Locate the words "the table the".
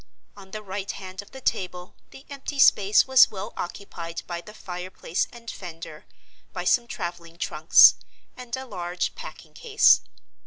1.29-2.25